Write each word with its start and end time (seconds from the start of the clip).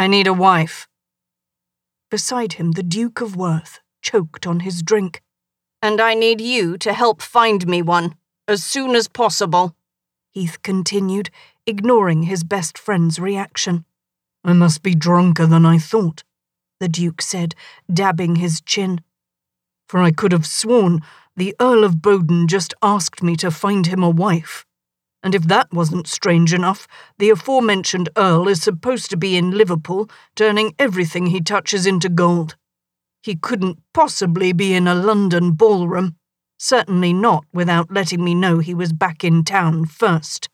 I 0.00 0.06
need 0.06 0.26
a 0.26 0.32
wife. 0.32 0.88
Beside 2.10 2.54
him, 2.54 2.72
the 2.72 2.82
Duke 2.82 3.20
of 3.20 3.36
Worth 3.36 3.80
choked 4.00 4.46
on 4.46 4.60
his 4.60 4.82
drink. 4.82 5.20
And 5.82 6.00
I 6.00 6.14
need 6.14 6.40
you 6.40 6.78
to 6.78 6.94
help 6.94 7.20
find 7.20 7.66
me 7.66 7.82
one, 7.82 8.14
as 8.48 8.64
soon 8.64 8.96
as 8.96 9.08
possible, 9.08 9.76
Heath 10.30 10.62
continued, 10.62 11.28
ignoring 11.66 12.22
his 12.22 12.44
best 12.44 12.78
friend's 12.78 13.18
reaction. 13.18 13.84
I 14.42 14.54
must 14.54 14.82
be 14.82 14.94
drunker 14.94 15.46
than 15.46 15.66
I 15.66 15.76
thought, 15.76 16.24
the 16.78 16.88
Duke 16.88 17.20
said, 17.20 17.54
dabbing 17.92 18.36
his 18.36 18.62
chin. 18.62 19.02
For 19.86 20.00
I 20.00 20.12
could 20.12 20.32
have 20.32 20.46
sworn 20.46 21.02
the 21.36 21.54
Earl 21.60 21.84
of 21.84 22.00
Bowden 22.00 22.48
just 22.48 22.72
asked 22.80 23.22
me 23.22 23.36
to 23.36 23.50
find 23.50 23.86
him 23.86 24.02
a 24.02 24.08
wife. 24.08 24.64
And 25.22 25.34
if 25.34 25.42
that 25.44 25.72
wasn't 25.72 26.06
strange 26.06 26.54
enough, 26.54 26.88
the 27.18 27.30
aforementioned 27.30 28.08
Earl 28.16 28.48
is 28.48 28.62
supposed 28.62 29.10
to 29.10 29.16
be 29.16 29.36
in 29.36 29.50
Liverpool, 29.50 30.08
turning 30.34 30.74
everything 30.78 31.26
he 31.26 31.40
touches 31.40 31.86
into 31.86 32.08
gold. 32.08 32.56
He 33.22 33.36
couldn't 33.36 33.78
possibly 33.92 34.52
be 34.52 34.72
in 34.72 34.88
a 34.88 34.94
London 34.94 35.52
ballroom, 35.52 36.16
certainly 36.58 37.12
not 37.12 37.44
without 37.52 37.92
letting 37.92 38.24
me 38.24 38.34
know 38.34 38.58
he 38.58 38.74
was 38.74 38.94
back 38.94 39.22
in 39.22 39.44
town 39.44 39.84
first. 39.84 40.48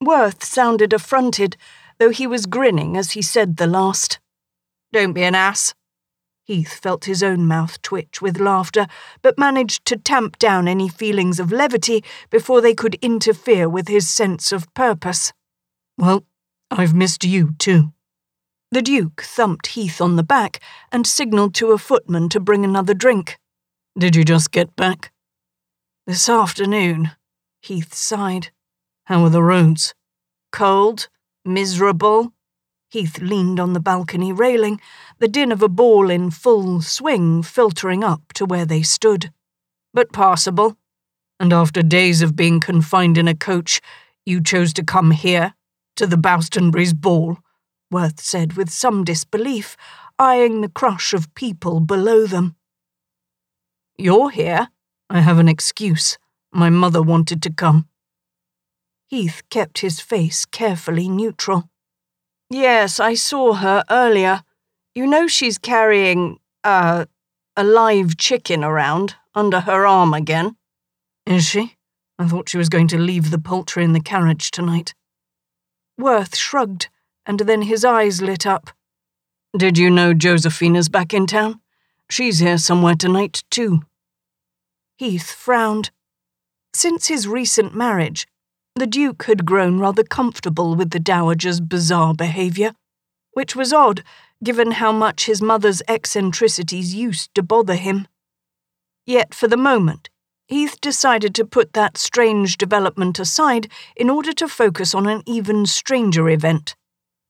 Worth 0.00 0.42
sounded 0.42 0.94
affronted, 0.94 1.58
though 1.98 2.08
he 2.08 2.26
was 2.26 2.46
grinning 2.46 2.96
as 2.96 3.10
he 3.10 3.20
said 3.20 3.58
the 3.58 3.66
last. 3.66 4.18
Don't 4.92 5.12
be 5.12 5.22
an 5.24 5.34
ass. 5.34 5.74
Heath 6.50 6.80
felt 6.82 7.04
his 7.04 7.22
own 7.22 7.46
mouth 7.46 7.80
twitch 7.80 8.20
with 8.20 8.40
laughter, 8.40 8.88
but 9.22 9.38
managed 9.38 9.84
to 9.84 9.96
tamp 9.96 10.36
down 10.36 10.66
any 10.66 10.88
feelings 10.88 11.38
of 11.38 11.52
levity 11.52 12.02
before 12.28 12.60
they 12.60 12.74
could 12.74 12.96
interfere 12.96 13.68
with 13.68 13.86
his 13.86 14.08
sense 14.08 14.50
of 14.50 14.66
purpose. 14.74 15.32
Well, 15.96 16.24
I've 16.68 16.92
missed 16.92 17.22
you 17.22 17.54
too. 17.60 17.92
The 18.72 18.82
Duke 18.82 19.22
thumped 19.22 19.68
Heath 19.68 20.00
on 20.00 20.16
the 20.16 20.24
back 20.24 20.58
and 20.90 21.06
signalled 21.06 21.54
to 21.54 21.70
a 21.70 21.78
footman 21.78 22.28
to 22.30 22.40
bring 22.40 22.64
another 22.64 22.94
drink. 22.94 23.38
Did 23.96 24.16
you 24.16 24.24
just 24.24 24.50
get 24.50 24.74
back? 24.74 25.12
This 26.04 26.28
afternoon, 26.28 27.12
Heath 27.62 27.94
sighed. 27.94 28.50
How 29.04 29.22
are 29.22 29.30
the 29.30 29.44
roads? 29.44 29.94
Cold? 30.50 31.08
Miserable? 31.44 32.32
Heath 32.90 33.20
leaned 33.20 33.60
on 33.60 33.72
the 33.72 33.78
balcony 33.78 34.32
railing, 34.32 34.80
the 35.20 35.28
din 35.28 35.52
of 35.52 35.62
a 35.62 35.68
ball 35.68 36.10
in 36.10 36.30
full 36.30 36.80
swing 36.80 37.42
filtering 37.42 38.02
up 38.02 38.32
to 38.32 38.44
where 38.44 38.64
they 38.64 38.82
stood. 38.82 39.30
But 39.94 40.12
passable. 40.12 40.76
And 41.38 41.52
after 41.52 41.82
days 41.82 42.22
of 42.22 42.36
being 42.36 42.58
confined 42.58 43.16
in 43.16 43.28
a 43.28 43.34
coach, 43.34 43.80
you 44.26 44.42
chose 44.42 44.72
to 44.74 44.84
come 44.84 45.12
here, 45.12 45.54
to 45.96 46.06
the 46.06 46.16
Boustonbury's 46.16 46.94
ball, 46.94 47.38
Worth 47.90 48.20
said 48.20 48.52
with 48.52 48.70
some 48.70 49.04
disbelief, 49.04 49.76
eyeing 50.18 50.60
the 50.60 50.68
crush 50.68 51.12
of 51.12 51.34
people 51.34 51.80
below 51.80 52.26
them. 52.26 52.54
You're 53.98 54.30
here. 54.30 54.68
I 55.08 55.20
have 55.20 55.38
an 55.38 55.48
excuse. 55.48 56.16
My 56.52 56.70
mother 56.70 57.02
wanted 57.02 57.42
to 57.42 57.52
come. 57.52 57.88
Heath 59.08 59.42
kept 59.50 59.80
his 59.80 59.98
face 59.98 60.44
carefully 60.44 61.08
neutral. 61.08 61.68
Yes, 62.48 63.00
I 63.00 63.14
saw 63.14 63.54
her 63.54 63.84
earlier. 63.90 64.42
You 64.94 65.06
know 65.06 65.26
she's 65.26 65.58
carrying, 65.58 66.38
uh, 66.64 67.06
a 67.56 67.64
live 67.64 68.16
chicken 68.16 68.64
around 68.64 69.16
under 69.34 69.60
her 69.60 69.86
arm 69.86 70.14
again. 70.14 70.56
Is 71.26 71.44
she? 71.44 71.76
I 72.18 72.26
thought 72.26 72.48
she 72.48 72.58
was 72.58 72.68
going 72.68 72.88
to 72.88 72.98
leave 72.98 73.30
the 73.30 73.38
poultry 73.38 73.84
in 73.84 73.92
the 73.92 74.00
carriage 74.00 74.50
tonight. 74.50 74.94
Worth 75.98 76.36
shrugged 76.36 76.88
and 77.26 77.40
then 77.40 77.62
his 77.62 77.84
eyes 77.84 78.22
lit 78.22 78.46
up. 78.46 78.70
Did 79.56 79.78
you 79.78 79.90
know 79.90 80.14
Josephine's 80.14 80.88
back 80.88 81.12
in 81.12 81.26
town? 81.26 81.60
She's 82.08 82.38
here 82.38 82.58
somewhere 82.58 82.94
tonight, 82.94 83.44
too. 83.50 83.82
Heath 84.96 85.30
frowned. 85.30 85.90
Since 86.74 87.08
his 87.08 87.28
recent 87.28 87.74
marriage, 87.74 88.26
the 88.74 88.86
Duke 88.86 89.24
had 89.24 89.44
grown 89.44 89.78
rather 89.78 90.02
comfortable 90.02 90.74
with 90.74 90.90
the 90.90 91.00
Dowager's 91.00 91.60
bizarre 91.60 92.14
behaviour, 92.14 92.72
which 93.32 93.54
was 93.54 93.72
odd 93.72 94.02
given 94.42 94.72
how 94.72 94.92
much 94.92 95.26
his 95.26 95.42
mother's 95.42 95.82
eccentricities 95.88 96.94
used 96.94 97.34
to 97.34 97.42
bother 97.42 97.76
him. 97.76 98.08
Yet 99.06 99.34
for 99.34 99.48
the 99.48 99.56
moment, 99.56 100.08
Heath 100.48 100.80
decided 100.80 101.34
to 101.36 101.44
put 101.44 101.74
that 101.74 101.96
strange 101.96 102.58
development 102.58 103.18
aside 103.18 103.70
in 103.96 104.10
order 104.10 104.32
to 104.32 104.48
focus 104.48 104.94
on 104.94 105.06
an 105.06 105.22
even 105.26 105.66
stranger 105.66 106.28
event 106.28 106.74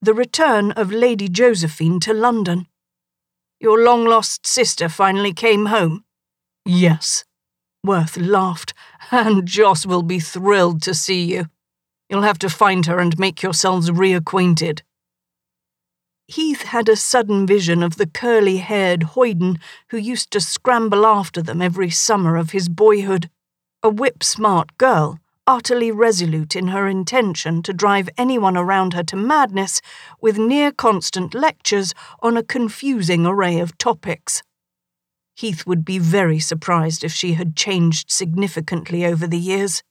the 0.00 0.14
return 0.14 0.70
of 0.72 0.92
Lady 0.92 1.28
Josephine 1.28 1.98
to 2.00 2.14
London. 2.14 2.66
Your 3.58 3.82
long 3.82 4.04
lost 4.04 4.46
sister 4.46 4.88
finally 4.88 5.32
came 5.32 5.66
home? 5.66 6.04
Yes. 6.64 7.24
Worth 7.82 8.16
laughed, 8.16 8.74
and 9.10 9.46
Joss 9.46 9.84
will 9.84 10.02
be 10.02 10.20
thrilled 10.20 10.82
to 10.82 10.94
see 10.94 11.24
you. 11.24 11.46
You'll 12.08 12.22
have 12.22 12.38
to 12.38 12.48
find 12.48 12.86
her 12.86 13.00
and 13.00 13.18
make 13.18 13.42
yourselves 13.42 13.90
reacquainted. 13.90 14.82
Heath 16.30 16.62
had 16.62 16.90
a 16.90 16.96
sudden 16.96 17.46
vision 17.46 17.82
of 17.82 17.96
the 17.96 18.06
curly 18.06 18.58
haired 18.58 19.00
hoyden 19.14 19.58
who 19.88 19.96
used 19.96 20.30
to 20.32 20.40
scramble 20.40 21.06
after 21.06 21.40
them 21.40 21.62
every 21.62 21.88
summer 21.88 22.36
of 22.36 22.50
his 22.50 22.68
boyhood. 22.68 23.30
A 23.82 23.88
whip 23.88 24.22
smart 24.22 24.76
girl 24.76 25.18
utterly 25.46 25.90
resolute 25.90 26.54
in 26.54 26.68
her 26.68 26.86
intention 26.86 27.62
to 27.62 27.72
drive 27.72 28.10
anyone 28.18 28.58
around 28.58 28.92
her 28.92 29.02
to 29.02 29.16
madness 29.16 29.80
with 30.20 30.36
near 30.36 30.70
constant 30.70 31.32
lectures 31.32 31.94
on 32.20 32.36
a 32.36 32.42
confusing 32.42 33.24
array 33.24 33.58
of 33.58 33.78
topics. 33.78 34.42
Heath 35.34 35.66
would 35.66 35.82
be 35.82 35.98
very 35.98 36.38
surprised 36.38 37.02
if 37.02 37.12
she 37.12 37.32
had 37.32 37.56
changed 37.56 38.10
significantly 38.10 39.06
over 39.06 39.26
the 39.26 39.38
years. 39.38 39.82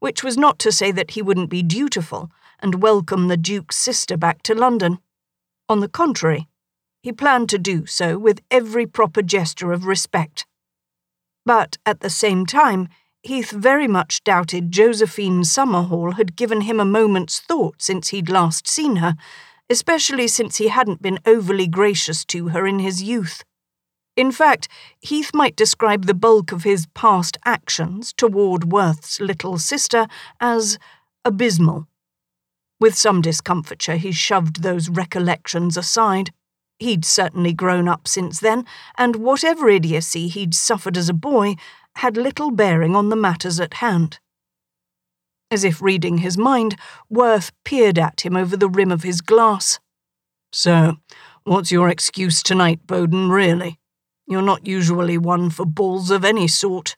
Which 0.00 0.22
was 0.22 0.36
not 0.36 0.58
to 0.58 0.72
say 0.72 0.92
that 0.92 1.12
he 1.12 1.22
wouldn't 1.22 1.48
be 1.48 1.62
dutiful 1.62 2.30
and 2.60 2.82
welcome 2.82 3.28
the 3.28 3.38
Duke's 3.38 3.76
sister 3.76 4.18
back 4.18 4.42
to 4.42 4.54
London. 4.54 4.98
On 5.72 5.80
the 5.80 5.88
contrary, 5.88 6.48
he 7.02 7.12
planned 7.12 7.48
to 7.48 7.56
do 7.56 7.86
so 7.86 8.18
with 8.18 8.42
every 8.50 8.84
proper 8.84 9.22
gesture 9.22 9.72
of 9.72 9.86
respect. 9.86 10.44
But 11.46 11.78
at 11.86 12.00
the 12.00 12.10
same 12.10 12.44
time, 12.44 12.90
Heath 13.22 13.50
very 13.50 13.88
much 13.88 14.22
doubted 14.22 14.70
Josephine 14.70 15.44
Somerhall 15.44 16.12
had 16.18 16.36
given 16.36 16.60
him 16.60 16.78
a 16.78 16.84
moment's 16.84 17.40
thought 17.40 17.80
since 17.80 18.08
he'd 18.08 18.28
last 18.28 18.68
seen 18.68 18.96
her, 18.96 19.16
especially 19.70 20.28
since 20.28 20.58
he 20.58 20.68
hadn't 20.68 21.00
been 21.00 21.18
overly 21.24 21.68
gracious 21.68 22.22
to 22.26 22.48
her 22.48 22.66
in 22.66 22.78
his 22.78 23.02
youth. 23.02 23.42
In 24.14 24.30
fact, 24.30 24.68
Heath 25.00 25.30
might 25.32 25.56
describe 25.56 26.04
the 26.04 26.12
bulk 26.12 26.52
of 26.52 26.64
his 26.64 26.84
past 26.92 27.38
actions 27.46 28.12
toward 28.12 28.70
Worth's 28.70 29.20
little 29.20 29.56
sister 29.56 30.06
as 30.38 30.78
abysmal. 31.24 31.88
With 32.82 32.96
some 32.96 33.20
discomfiture, 33.20 33.94
he 33.94 34.10
shoved 34.10 34.64
those 34.64 34.88
recollections 34.88 35.76
aside. 35.76 36.32
He'd 36.80 37.04
certainly 37.04 37.52
grown 37.52 37.86
up 37.86 38.08
since 38.08 38.40
then, 38.40 38.66
and 38.98 39.14
whatever 39.14 39.68
idiocy 39.68 40.26
he'd 40.26 40.52
suffered 40.52 40.96
as 40.96 41.08
a 41.08 41.14
boy 41.14 41.54
had 41.94 42.16
little 42.16 42.50
bearing 42.50 42.96
on 42.96 43.08
the 43.08 43.14
matters 43.14 43.60
at 43.60 43.74
hand. 43.74 44.18
As 45.48 45.62
if 45.62 45.80
reading 45.80 46.18
his 46.18 46.36
mind, 46.36 46.74
Worth 47.08 47.52
peered 47.64 48.00
at 48.00 48.22
him 48.22 48.36
over 48.36 48.56
the 48.56 48.68
rim 48.68 48.90
of 48.90 49.04
his 49.04 49.20
glass. 49.20 49.78
So, 50.52 50.96
what's 51.44 51.70
your 51.70 51.88
excuse 51.88 52.42
tonight, 52.42 52.84
Bowden, 52.88 53.30
really? 53.30 53.78
You're 54.26 54.42
not 54.42 54.66
usually 54.66 55.18
one 55.18 55.50
for 55.50 55.64
balls 55.64 56.10
of 56.10 56.24
any 56.24 56.48
sort. 56.48 56.96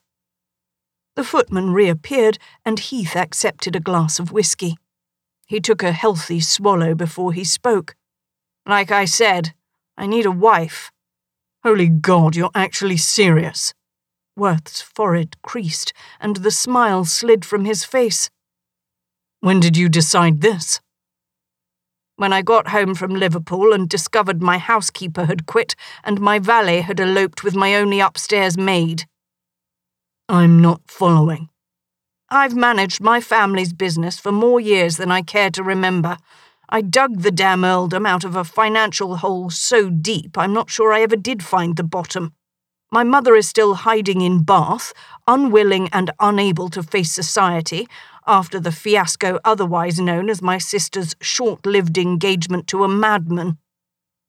The 1.15 1.25
footman 1.25 1.75
reappeared, 1.75 2.39
and 2.65 2.79
Heath 2.79 3.15
accepted 3.15 3.77
a 3.77 3.81
glass 3.81 4.19
of 4.19 4.33
whisky. 4.33 4.79
He 5.47 5.61
took 5.61 5.83
a 5.83 5.93
healthy 5.93 6.41
swallow 6.41 6.95
before 6.95 7.33
he 7.33 7.45
spoke. 7.45 7.95
Like 8.67 8.91
I 8.91 9.05
said, 9.05 9.55
I 9.97 10.07
need 10.07 10.27
a 10.27 10.31
wife. 10.31 10.91
Holy 11.63 11.89
God, 11.89 12.35
you're 12.35 12.51
actually 12.55 12.97
serious. 12.97 13.75
Worth's 14.37 14.81
forehead 14.81 15.37
creased, 15.43 15.93
and 16.21 16.37
the 16.37 16.51
smile 16.51 17.05
slid 17.05 17.45
from 17.45 17.65
his 17.65 17.85
face. 17.85 18.31
When 19.41 19.61
did 19.61 19.77
you 19.77 19.89
decide 19.89 20.41
this? 20.41 20.81
When 22.17 22.33
I 22.33 22.43
got 22.43 22.69
home 22.69 22.95
from 22.95 23.15
Liverpool 23.15 23.73
and 23.73 23.89
discovered 23.89 24.41
my 24.41 24.59
housekeeper 24.59 25.27
had 25.27 25.47
quit 25.47 25.75
and 26.05 26.21
my 26.21 26.39
valet 26.39 26.81
had 26.81 27.01
eloped 27.01 27.43
with 27.43 27.55
my 27.55 27.75
only 27.75 28.01
upstairs 28.01 28.57
maid. 28.57 29.07
I'm 30.29 30.63
not 30.63 30.81
following. 30.87 31.49
I've 32.31 32.57
managed 32.57 33.01
my 33.01 33.21
family's 33.21 33.73
business 33.73 34.19
for 34.19 34.33
more 34.33 34.61
years 34.61 34.97
than 34.97 35.11
I 35.11 35.23
care 35.23 35.51
to 35.51 35.63
remember. 35.63 36.17
I 36.69 36.81
dug 36.81 37.21
the 37.21 37.31
damn 37.31 37.65
earldom 37.65 38.07
out 38.07 38.25
of 38.25 38.35
a 38.35 38.45
financial 38.45 39.17
hole 39.17 39.51
so 39.51 39.91
deep 39.91 40.39
I'm 40.39 40.53
not 40.53 40.71
sure 40.71 40.93
I 40.93 41.03
ever 41.03 41.17
did 41.17 41.43
find 41.43 41.77
the 41.77 41.85
bottom. 41.85 42.33
My 42.91 43.05
mother 43.05 43.35
is 43.35 43.49
still 43.49 43.75
hiding 43.75 44.21
in 44.21 44.45
Bath, 44.45 44.93
unwilling 45.27 45.89
and 45.93 46.11
unable 46.21 46.69
to 46.71 46.83
face 46.83 47.13
society. 47.13 47.89
after 48.27 48.59
the 48.59 48.73
fiasco 48.73 49.39
otherwise 49.45 50.01
known 50.01 50.31
as 50.31 50.41
my 50.41 50.57
sister's 50.57 51.15
short 51.21 51.67
lived 51.67 51.99
engagement 51.99 52.67
to 52.69 52.83
a 52.83 52.89
madman. 52.89 53.59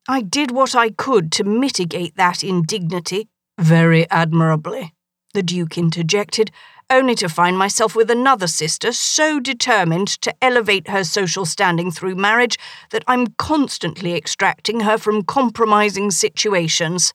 I 0.08 0.20
did 0.20 0.50
what 0.50 0.74
I 0.74 0.90
could 0.90 1.32
to 1.32 1.44
mitigate 1.44 2.14
that 2.16 2.44
indignity, 2.44 3.28
very 3.58 4.08
admirably, 4.10 4.92
the 5.32 5.42
Duke 5.42 5.78
interjected, 5.78 6.50
only 6.90 7.14
to 7.16 7.28
find 7.28 7.58
myself 7.58 7.96
with 7.96 8.10
another 8.10 8.46
sister 8.46 8.92
so 8.92 9.40
determined 9.40 10.08
to 10.08 10.34
elevate 10.42 10.88
her 10.88 11.04
social 11.04 11.44
standing 11.44 11.90
through 11.90 12.14
marriage 12.14 12.58
that 12.90 13.04
I'm 13.06 13.28
constantly 13.38 14.14
extracting 14.14 14.80
her 14.80 14.98
from 14.98 15.22
compromising 15.22 16.10
situations. 16.10 17.12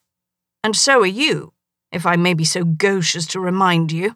And 0.63 0.75
so 0.75 1.01
are 1.01 1.05
you, 1.05 1.53
if 1.91 2.05
I 2.05 2.15
may 2.15 2.33
be 2.33 2.45
so 2.45 2.63
gauche 2.63 3.15
as 3.15 3.27
to 3.27 3.39
remind 3.39 3.91
you. 3.91 4.15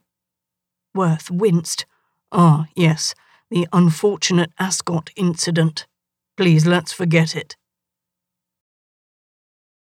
Worth 0.94 1.31
winced. 1.31 1.86
Ah, 2.31 2.66
yes, 2.75 3.16
the 3.50 3.68
unfortunate 3.72 4.52
Ascot 4.60 5.10
incident. 5.16 5.88
Please 6.38 6.66
let's 6.66 6.92
forget 6.92 7.36
it. 7.36 7.56